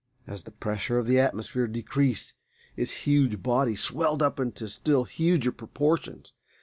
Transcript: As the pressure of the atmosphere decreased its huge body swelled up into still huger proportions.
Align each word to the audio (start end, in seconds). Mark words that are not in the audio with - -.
As 0.25 0.41
the 0.41 0.51
pressure 0.51 0.97
of 0.97 1.05
the 1.05 1.19
atmosphere 1.19 1.67
decreased 1.67 2.33
its 2.75 3.05
huge 3.05 3.43
body 3.43 3.75
swelled 3.75 4.23
up 4.23 4.39
into 4.39 4.67
still 4.67 5.03
huger 5.03 5.51
proportions. 5.51 6.33